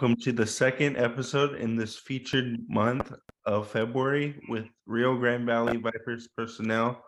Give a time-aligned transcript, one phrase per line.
[0.00, 3.12] Welcome to the second episode in this featured month
[3.44, 7.04] of February with Rio Grande Valley Vipers personnel,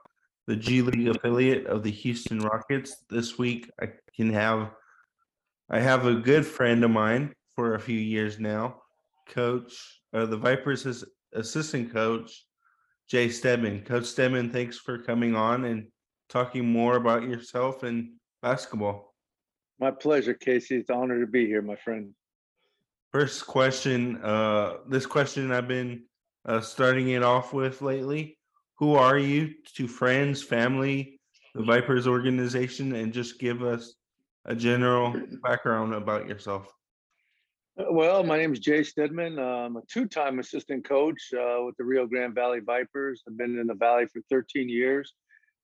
[0.47, 2.97] the G League affiliate of the Houston Rockets.
[3.09, 4.73] This week I can have
[5.71, 8.83] I have a good friend of mine for a few years now,
[9.27, 9.73] coach
[10.13, 12.45] uh, the Vipers' assistant coach,
[13.09, 13.85] Jai Steadman.
[13.85, 15.87] Coach Steadman, thanks for coming on and
[16.29, 18.11] talking more about yourself and
[18.43, 19.15] basketball.
[19.81, 20.77] My pleasure, Casey.
[20.77, 22.13] It's an honor to be here, my friend.
[23.13, 24.17] First question.
[24.23, 26.05] Uh, this question I've been
[26.47, 28.39] uh, starting it off with lately.
[28.79, 31.21] Who are you to friends, family,
[31.55, 33.95] the Vipers organization, and just give us
[34.47, 36.73] a general background about yourself.
[37.79, 39.39] Uh, well, my name is Jai Steadman.
[39.39, 43.23] I'm a two-time assistant coach uh, with the Rio Grande Valley Vipers.
[43.29, 45.15] I've been in the Valley for 13 years,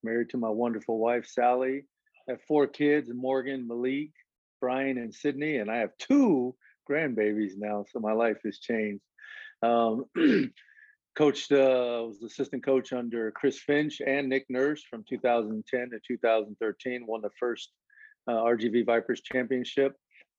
[0.03, 1.85] married to my wonderful wife, Sally.
[2.29, 4.11] I have four kids, Morgan, Malik,
[4.61, 6.55] Brian, and Sydney, and I have two
[6.89, 9.03] grandbabies now, so my life has changed.
[9.63, 10.05] Um,
[11.17, 17.07] coached, uh, was assistant coach under Chris Finch and Nick Nurse from 2010 to 2013,
[17.07, 17.73] won the first
[18.29, 19.97] uh, RGV Vipers championship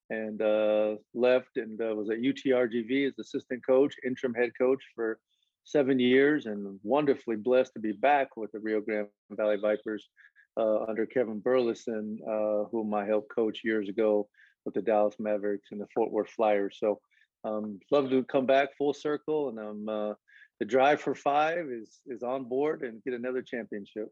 [0.09, 5.19] and uh, left and uh, was at UTRGV as assistant coach, interim head coach for
[5.65, 10.09] seven years, and wonderfully blessed to be back with the Rio Grande Valley Vipers
[10.57, 14.27] uh, under Kevin Burleson, uh, whom I helped coach years ago
[14.73, 16.77] with the Dallas Mavericks and the Fort Worth Flyers.
[16.79, 16.99] So,
[17.43, 20.13] um, love to come back full circle, and um, uh,
[20.59, 24.09] the drive for five is is on board and get another championship.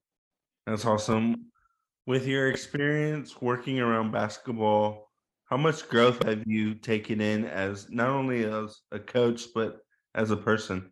[0.66, 1.46] That's awesome.
[2.06, 5.08] With your experience working around basketball
[5.50, 9.80] how much growth have you taken in as not only as a coach but
[10.14, 10.92] as a person?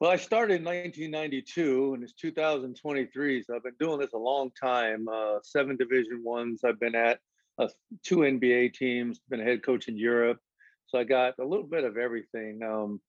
[0.00, 4.50] Well, I started in 1992 and it's 2023, so I've been doing this a long
[4.62, 5.08] time.
[5.08, 7.20] Uh, seven Division Ones I've been at,
[7.58, 7.68] uh,
[8.04, 10.38] two NBA teams, been a head coach in Europe,
[10.86, 12.62] so I got a little bit of everything.
[12.62, 13.00] Um,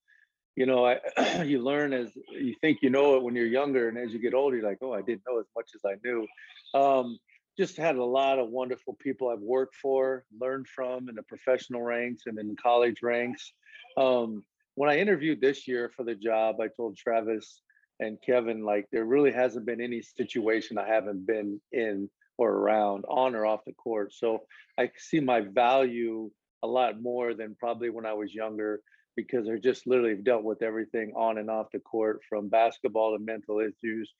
[0.56, 3.98] you know, I you learn as you think you know it when you're younger, and
[3.98, 6.26] as you get older, you're like, oh, I didn't know as much as I knew.
[6.74, 7.18] Um,
[7.58, 11.82] just had a lot of wonderful people I've worked for, learned from in the professional
[11.82, 13.52] ranks and in college ranks.
[13.96, 14.44] Um,
[14.76, 17.62] when I interviewed this year for the job, I told Travis
[17.98, 22.08] and Kevin, like, there really hasn't been any situation I haven't been in
[22.38, 24.14] or around, on or off the court.
[24.14, 24.44] So
[24.78, 26.30] I see my value
[26.62, 28.80] a lot more than probably when I was younger
[29.16, 33.22] because I just literally dealt with everything on and off the court from basketball to
[33.22, 34.12] mental issues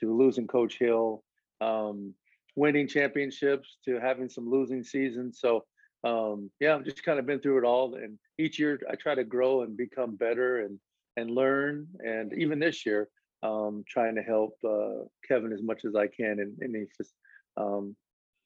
[0.00, 1.22] to losing Coach Hill.
[1.60, 2.14] Um,
[2.56, 5.38] winning championships to having some losing seasons.
[5.40, 5.64] So
[6.04, 7.94] um, yeah, I've just kind of been through it all.
[7.94, 10.78] And each year I try to grow and become better and
[11.16, 11.86] and learn.
[12.00, 13.08] And even this year,
[13.42, 16.86] um, trying to help uh, Kevin as much as I can in any
[17.56, 17.96] um,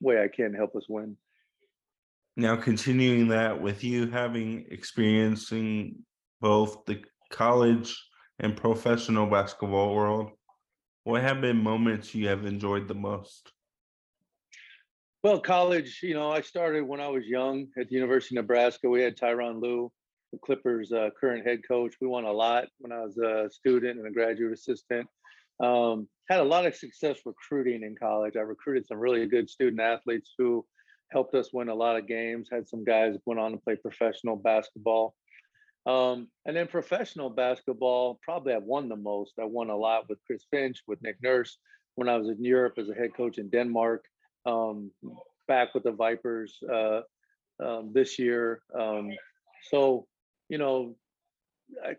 [0.01, 1.17] way I can help us win.
[2.37, 5.97] Now, continuing that with you having experiencing
[6.41, 7.97] both the college
[8.39, 10.31] and professional basketball world,
[11.03, 13.51] what have been moments you have enjoyed the most?
[15.25, 18.89] Well, college, you know, I started when I was young at the University of Nebraska.
[18.89, 19.91] We had Tyronn Lue,
[20.33, 21.95] the Clippers' uh, current head coach.
[22.01, 25.09] We won a lot when I was a student and a graduate assistant.
[25.61, 28.37] Um, had a lot of success recruiting in college.
[28.37, 30.65] I recruited some really good student athletes who
[31.11, 32.49] helped us win a lot of games.
[32.51, 35.15] Had some guys went on to play professional basketball.
[35.87, 39.33] Um, and then professional basketball, probably I've won the most.
[39.41, 41.59] I won a lot with Chris Finch, with Nick Nurse
[41.95, 44.05] when I was in Europe as a head coach in Denmark
[44.47, 44.91] um,
[45.47, 47.01] back with the Vipers uh,
[47.65, 48.61] um, this year.
[48.79, 49.11] Um,
[49.71, 50.07] so,
[50.49, 50.95] you know,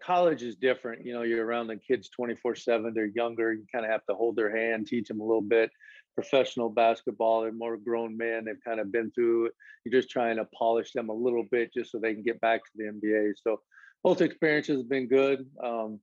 [0.04, 1.06] college is different.
[1.06, 2.94] You know, you're around the kids 24 7.
[2.94, 3.54] They're younger.
[3.54, 5.72] You kind of have to hold their hand, teach them a little bit.
[6.16, 8.46] Professional basketball, they're more grown men.
[8.46, 9.54] They've kind of been through it.
[9.86, 12.62] You're just trying to polish them a little bit just so they can get back
[12.64, 13.34] to the NBA.
[13.42, 13.62] So,
[14.04, 15.46] both experiences have been good.
[15.64, 16.00] Um,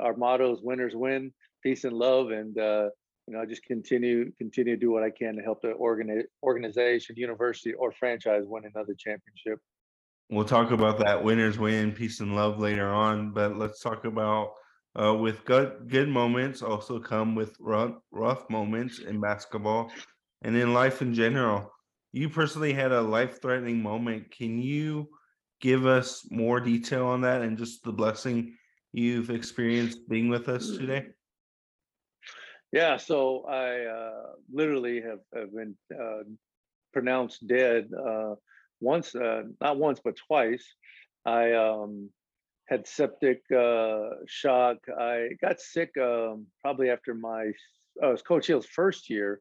[0.00, 1.32] our motto is winners win,
[1.62, 2.30] peace and love.
[2.30, 2.90] And, uh,
[3.26, 6.24] you know, I just continue continue to do what I can to help the organi-
[6.42, 9.60] organization, university, or franchise win another championship.
[10.28, 14.54] We'll talk about that winners win, peace and love later on, but let's talk about
[15.00, 19.92] uh, with good good moments also come with rough rough moments in basketball
[20.42, 21.70] and in life in general.
[22.12, 24.30] You personally had a life threatening moment.
[24.30, 25.08] Can you
[25.60, 28.56] give us more detail on that and just the blessing
[28.92, 31.06] you've experienced being with us today?
[32.72, 36.24] Yeah, so I uh, literally have, have been uh,
[36.92, 38.34] pronounced dead uh,
[38.80, 40.64] once, uh, not once, but twice.
[41.24, 42.10] I um,
[42.68, 44.76] had septic uh, shock.
[44.98, 47.52] I got sick um, probably after my,
[48.02, 49.40] uh, was Coach Hill's first year.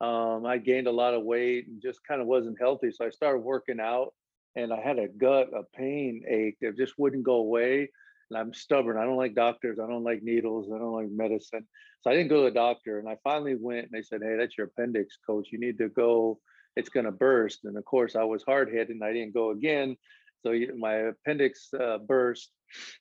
[0.00, 2.90] Um, I gained a lot of weight and just kind of wasn't healthy.
[2.90, 4.12] So I started working out
[4.56, 7.90] and I had a gut, a pain ache that just wouldn't go away.
[8.30, 8.98] And I'm stubborn.
[8.98, 9.78] I don't like doctors.
[9.82, 10.70] I don't like needles.
[10.74, 11.66] I don't like medicine.
[12.00, 12.98] So I didn't go to the doctor.
[12.98, 15.48] And I finally went and they said, Hey, that's your appendix, coach.
[15.52, 16.38] You need to go.
[16.76, 17.64] It's going to burst.
[17.64, 19.96] And of course, I was hard headed and I didn't go again.
[20.44, 22.50] So my appendix uh, burst.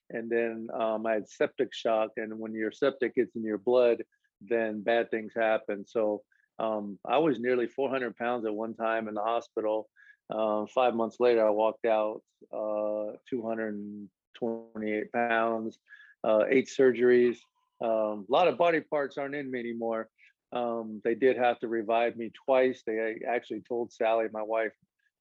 [0.09, 2.11] And then um, I had septic shock.
[2.17, 4.03] And when your septic gets in your blood,
[4.41, 5.85] then bad things happen.
[5.87, 6.23] So
[6.59, 9.89] um, I was nearly 400 pounds at one time in the hospital.
[10.29, 12.21] Uh, five months later, I walked out
[12.51, 15.79] uh, 228 pounds,
[16.23, 17.37] uh, eight surgeries.
[17.81, 20.09] Um, a lot of body parts aren't in me anymore.
[20.53, 22.83] Um, they did have to revive me twice.
[22.85, 24.73] They actually told Sally, my wife,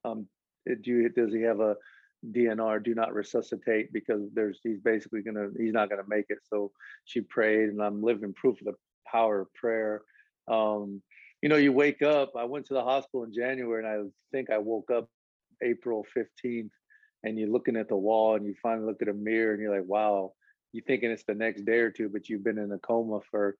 [0.04, 0.26] um,
[0.82, 1.76] do does he have a
[2.30, 2.84] DNR?
[2.84, 6.38] Do not resuscitate because there's he's basically gonna he's not gonna make it.
[6.44, 6.72] So
[7.04, 8.74] she prayed, and I'm living proof of the
[9.10, 10.02] power of prayer.
[10.48, 11.02] Um,
[11.40, 12.32] you know, you wake up.
[12.36, 15.08] I went to the hospital in January, and I think I woke up
[15.62, 16.70] April 15th,
[17.24, 19.74] and you're looking at the wall, and you finally look at a mirror, and you're
[19.74, 20.32] like, wow.
[20.72, 23.56] You're thinking it's the next day or two, but you've been in a coma for,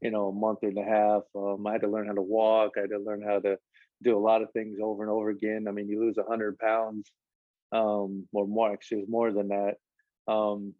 [0.00, 1.22] you know, a month and a half.
[1.34, 2.72] Um, I had to learn how to walk.
[2.76, 3.58] I had to learn how to
[4.02, 5.66] do a lot of things over and over again.
[5.68, 7.10] I mean, you lose 100 pounds,
[7.72, 8.72] um, or more.
[8.72, 9.74] Actually, it was more than that.
[10.26, 10.74] Um,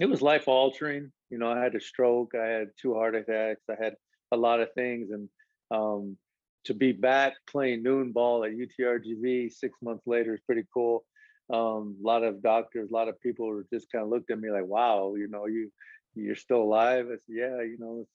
[0.00, 1.12] it was life altering.
[1.30, 2.34] You know, I had a stroke.
[2.34, 3.62] I had two heart attacks.
[3.70, 3.94] I had
[4.32, 5.28] a lot of things, and
[5.70, 6.16] um,
[6.64, 11.04] to be back playing noon ball at UTRGV six months later is pretty cool.
[11.52, 14.50] Um, a lot of doctors, a lot of people just kind of looked at me
[14.50, 15.70] like, "Wow, you know, you
[16.14, 18.06] you're still alive." I said, "Yeah, you know,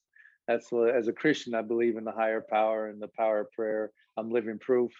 [0.50, 3.92] that's as a Christian, I believe in the higher power and the power of prayer.
[4.18, 4.92] I'm living proof,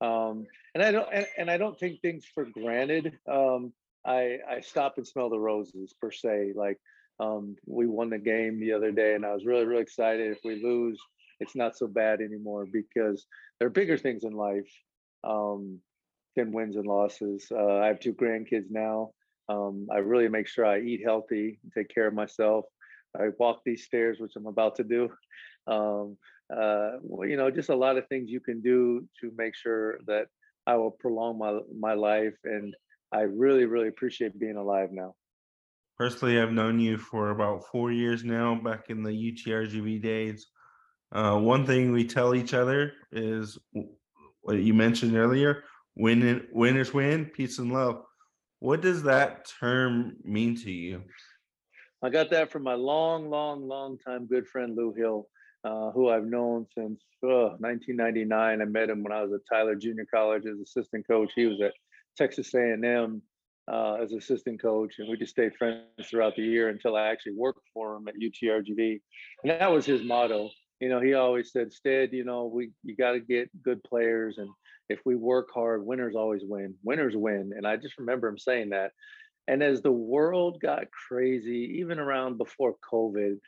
[0.00, 3.18] um, and I don't and, and, I don't take things for granted.
[3.28, 3.72] Um,
[4.06, 6.52] I I stop and smell the roses per se.
[6.54, 6.78] Like
[7.18, 10.30] um, we won the game the other day, and I was really really excited.
[10.30, 11.00] If we lose,
[11.40, 13.26] it's not so bad anymore because
[13.58, 14.70] there are bigger things in life
[15.24, 15.80] um,
[16.36, 17.48] than wins and losses.
[17.50, 19.10] Uh, I have two grandkids now.
[19.48, 22.66] Um, I really make sure I eat healthy, and take care of myself.
[23.18, 25.10] I walk these stairs, which I'm about to do.
[25.66, 26.16] Um,
[26.52, 29.98] uh, well, you know, just a lot of things you can do to make sure
[30.06, 30.26] that
[30.66, 32.74] I will prolong my my life, and
[33.12, 35.14] I really, really appreciate being alive now.
[35.98, 40.46] Personally, I've known you for about four years now, back in the UTRGV days.
[41.12, 43.58] Uh, one thing we tell each other is
[44.40, 45.64] what you mentioned earlier:
[45.96, 48.02] win, winners win, peace and love.
[48.60, 51.02] What does that term mean to you?
[52.02, 55.28] I got that from my long, long, long time good friend Lew Hill,
[55.64, 58.60] uh, who I've known since 1999.
[58.60, 61.32] I met him when I was at Tyler Junior College as assistant coach.
[61.34, 61.72] He was at
[62.16, 63.22] Texas A&M
[63.70, 67.34] uh, as assistant coach, and we just stayed friends throughout the year until I actually
[67.36, 69.00] worked for him at UTRGV.
[69.44, 70.50] And that was his motto
[70.82, 74.38] you know, he always said, Stead, you know, we you got to get good players,
[74.38, 74.48] and
[74.88, 76.74] if we work hard, winners always win.
[76.82, 78.90] Winners win, and I just remember him saying that.
[79.48, 83.38] And as the world got crazy, even around before COVID,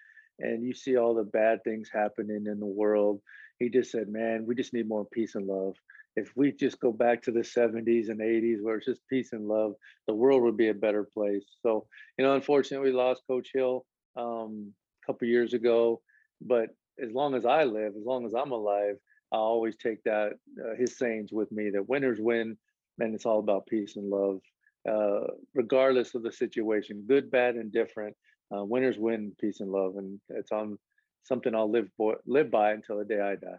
[0.40, 3.20] and you see all the bad things happening in the world,
[3.58, 5.76] he just said, "Man, we just need more peace and love."
[6.16, 9.48] If we just go back to the 70s and 80s where it's just peace and
[9.48, 9.74] love,
[10.06, 11.44] the world would be a better place.
[11.60, 11.86] So,
[12.16, 13.84] you know, unfortunately, we lost Coach Hill
[14.16, 14.72] um,
[15.02, 16.02] a couple years ago,
[16.40, 16.70] but
[17.02, 18.96] as long as I live, as long as I'm alive,
[19.32, 20.34] I always take that
[20.64, 22.56] uh, his sayings with me that winners win,
[23.00, 24.40] and it's all about peace and love,
[24.88, 25.20] uh,
[25.54, 28.14] regardless of the situation, good, bad, and different.
[28.54, 30.78] Uh, winners win, peace and love, and it's on
[31.22, 33.58] something I'll live for, live by until the day I die.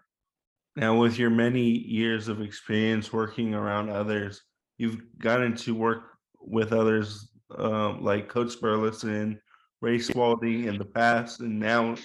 [0.76, 4.44] Now, with your many years of experience working around others,
[4.78, 9.40] you've gotten to work with others um, like Coach Burleson,
[9.82, 11.96] Ray Spalding in the past, and now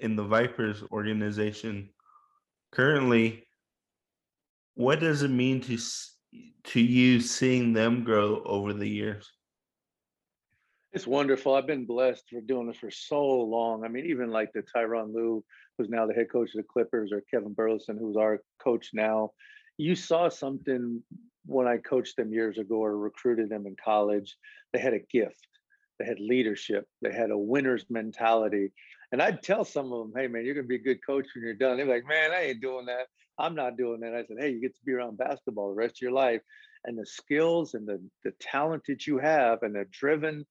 [0.00, 1.88] in the Vipers organization
[2.72, 3.46] currently,
[4.74, 5.78] what does it mean to
[6.64, 9.30] to you seeing them grow over the years?
[10.92, 11.54] It's wonderful.
[11.54, 13.84] I've been blessed for doing this for so long.
[13.84, 15.42] I mean, even like the Tyronn Lue,
[15.76, 19.30] who's now the head coach of the Clippers, or Kevin Burleson, who's our coach now.
[19.78, 21.02] You saw something
[21.46, 24.36] when I coached them years ago or recruited them in college.
[24.72, 25.48] They had a gift.
[25.98, 26.86] They had leadership.
[27.00, 28.72] They had a winner's mentality.
[29.12, 31.26] And I'd tell some of them, hey, man, you're going to be a good coach
[31.34, 31.76] when you're done.
[31.76, 33.08] They're like, man, I ain't doing that.
[33.38, 34.14] I'm not doing that.
[34.14, 36.40] I said, hey, you get to be around basketball the rest of your life.
[36.84, 40.46] And the skills and the, the talent that you have and the driven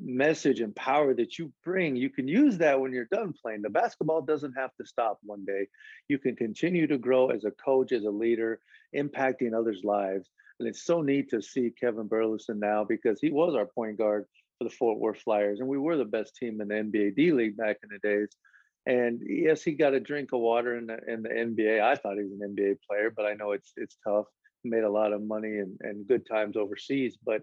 [0.00, 3.62] message and power that you bring, you can use that when you're done playing.
[3.62, 5.68] The basketball doesn't have to stop one day.
[6.08, 8.58] You can continue to grow as a coach, as a leader,
[8.96, 10.28] impacting others' lives.
[10.58, 14.24] And it's so neat to see Kevin Burleson now because he was our point guard
[14.58, 17.32] for the Fort Worth Flyers, and we were the best team in the NBA D
[17.32, 18.28] League back in the days.
[18.86, 21.82] And yes, he got a drink of water in the in the NBA.
[21.82, 24.26] I thought he was an NBA player, but I know it's it's tough.
[24.62, 27.42] made a lot of money and, and good times overseas, but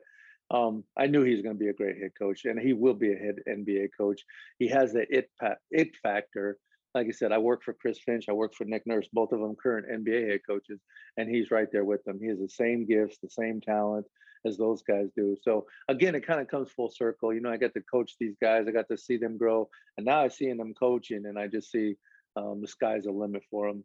[0.51, 2.93] um, I knew he was going to be a great head coach, and he will
[2.93, 4.21] be a head NBA coach.
[4.59, 5.29] He has the it
[5.71, 6.57] it factor.
[6.93, 8.25] Like I said, I work for Chris Finch.
[8.27, 10.81] I work for Nick Nurse, both of them current NBA head coaches,
[11.17, 12.19] and he's right there with them.
[12.21, 14.05] He has the same gifts, the same talent
[14.45, 15.37] as those guys do.
[15.41, 17.33] So again, it kind of comes full circle.
[17.33, 18.65] You know, I got to coach these guys.
[18.67, 21.71] I got to see them grow, and now I see them coaching, and I just
[21.71, 21.95] see
[22.35, 23.83] um, the sky's the limit for them.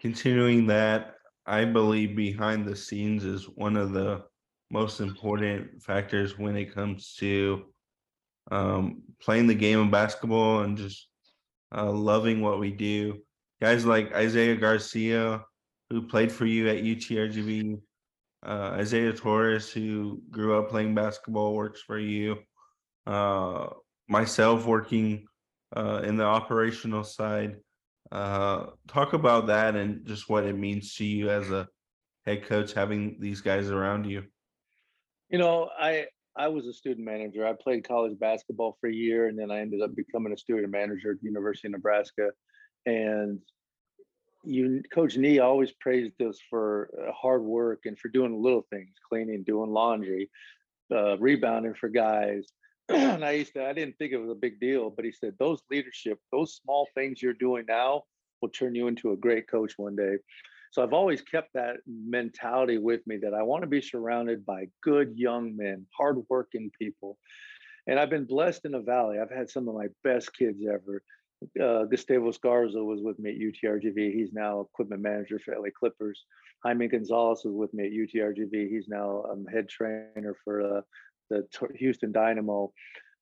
[0.00, 1.14] Continuing that,
[1.46, 4.24] I believe behind the scenes is one of the
[4.70, 7.66] most important factors when it comes to
[8.50, 11.08] um, playing the game of basketball and just
[11.74, 13.22] uh, loving what we do.
[13.60, 15.44] Guys like Isaiah Garcia,
[15.90, 17.78] who played for you at UTRGV,
[18.46, 22.38] uh, Isaiah Torres, who grew up playing basketball, works for you.
[23.06, 23.68] Uh,
[24.08, 25.26] myself working
[25.76, 27.56] uh, in the operational side.
[28.12, 31.68] Uh, talk about that and just what it means to you as a
[32.24, 34.22] head coach having these guys around you.
[35.28, 37.46] You know, I I was a student manager.
[37.46, 40.70] I played college basketball for a year, and then I ended up becoming a student
[40.70, 42.30] manager at the University of Nebraska.
[42.84, 43.40] And
[44.46, 48.94] you, Coach Nee, always praised us for uh, hard work and for doing little things,
[49.08, 50.30] cleaning, doing laundry,
[50.94, 52.46] uh, rebounding for guys.
[52.88, 55.34] and I used to, I didn't think it was a big deal, but he said
[55.38, 58.04] those leadership, those small things you're doing now
[58.40, 60.16] will turn you into a great coach one day.
[60.70, 64.66] So I've always kept that mentality with me that I want to be surrounded by
[64.82, 67.18] good young men, hardworking people.
[67.86, 69.18] And I've been blessed in the Valley.
[69.18, 71.02] I've had some of my best kids ever.
[71.60, 74.12] Uh, Gustavo Scarza was with me at UTRGV.
[74.12, 76.24] He's now equipment manager for LA Clippers.
[76.64, 78.68] Jaime Gonzalez was with me at UTRGV.
[78.70, 80.80] He's now um, head trainer for uh,
[81.30, 82.72] the Houston Dynamo.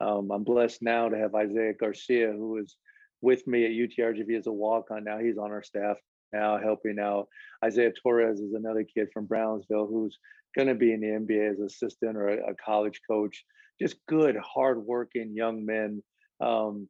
[0.00, 2.76] Um, I'm blessed now to have Isaiah Garcia, who is
[3.20, 5.04] with me at UTRGV as a walk on.
[5.04, 5.96] Now he's on our staff
[6.32, 7.28] now helping out.
[7.64, 10.18] Isaiah Torres is another kid from Brownsville who's
[10.54, 13.44] going to be in the NBA as an assistant or a, a college coach.
[13.80, 16.02] Just good, hardworking young men.
[16.40, 16.88] Um,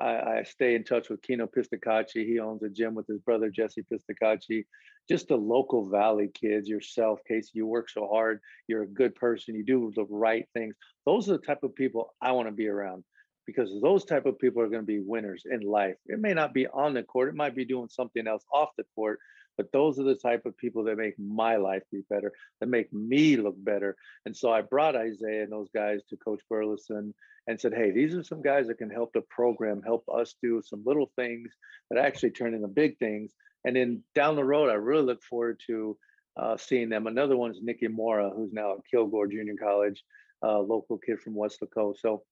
[0.00, 2.26] I, I, stay in touch with Kino Pistacacci.
[2.26, 4.64] He owns a gym with his brother Jesse Pistacacci.
[5.08, 7.52] Just the local Valley kids, yourself, Casey.
[7.54, 8.40] You work so hard.
[8.66, 9.54] You're a good person.
[9.54, 10.74] You do the right things.
[11.04, 13.04] Those are the type of people I want to be around
[13.46, 15.94] because those type of people are going to be winners in life.
[16.06, 18.84] It may not be on the court, it might be doing something else off the
[18.94, 19.20] court,
[19.56, 22.92] but those are the type of people that make my life be better, that make
[22.92, 23.96] me look better.
[24.24, 27.14] And so I brought Isaiah and those guys to Coach Burleson
[27.46, 30.60] and said, hey, these are some guys that can help the program, help us do
[30.64, 31.52] some little things
[31.90, 33.32] that actually turn into big things.
[33.64, 35.96] And then down the road, I really look forward to
[36.36, 37.06] uh, seeing them.
[37.06, 40.04] Another one is Nikki Mora, who's now at Kilgore Junior College,
[40.42, 41.94] uh, local kid from Weslaco.
[41.98, 42.22] So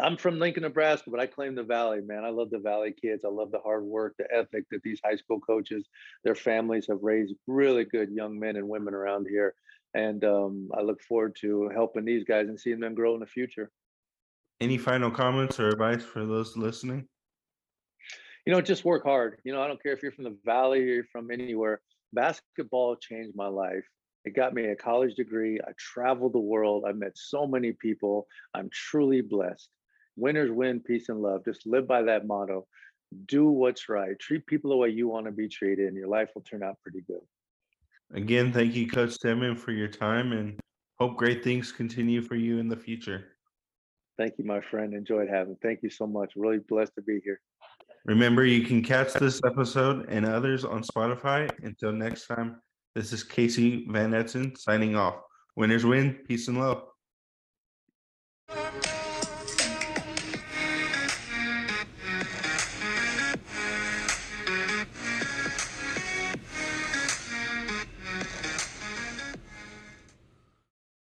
[0.00, 2.24] I'm from Lincoln, Nebraska, but I claim the Valley, man.
[2.24, 3.24] I love the Valley kids.
[3.24, 5.88] I love the hard work, the ethic that these high school coaches,
[6.22, 9.54] their families have raised really good young men and women around here.
[9.94, 13.26] And um, I look forward to helping these guys and seeing them grow in the
[13.26, 13.70] future.
[14.60, 17.08] Any final comments or advice for those listening?
[18.46, 19.38] You know, just work hard.
[19.44, 21.80] You know, I don't care if you're from the Valley or you're from anywhere.
[22.12, 23.84] Basketball changed my life.
[24.24, 25.58] It got me a college degree.
[25.66, 26.84] I traveled the world.
[26.86, 28.26] I met so many people.
[28.54, 29.68] I'm truly blessed
[30.18, 31.44] winners win, peace and love.
[31.44, 32.66] Just live by that motto.
[33.26, 34.18] Do what's right.
[34.18, 36.76] Treat people the way you want to be treated, and your life will turn out
[36.82, 37.22] pretty good.
[38.12, 40.58] Again, thank you, Coach Steadman, for your time and
[40.98, 43.26] hope great things continue for you in the future.
[44.16, 44.94] Thank you, my friend.
[44.94, 45.56] Enjoyed having.
[45.62, 46.32] Thank you so much.
[46.34, 47.40] Really blessed to be here.
[48.04, 51.50] Remember, you can catch this episode and others on Spotify.
[51.62, 52.60] Until next time,
[52.94, 55.16] this is Casey Van Etzen signing off.
[55.56, 56.82] Winners win, peace and love.